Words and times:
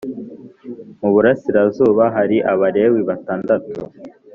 Mu 0.99 1.09
burasirazuba 1.13 2.03
hari 2.15 2.37
abalewi 2.51 3.01
batandatu 3.09 3.77